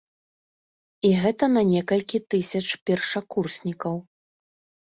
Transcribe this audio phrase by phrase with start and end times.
[1.09, 3.95] І гэта на некалькі тысяч першакурснікаў.